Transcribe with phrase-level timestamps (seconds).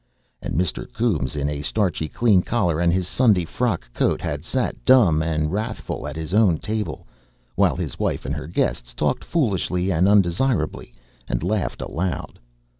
[0.41, 0.91] And Mr.
[0.91, 5.51] Coombes, in a starchy, clean collar and his Sunday frock coat, had sat dumb and
[5.51, 7.05] wrathful at his own table,
[7.53, 10.91] while his wife and her guests talked foolishly and undesirably,
[11.27, 12.39] and laughed aloud.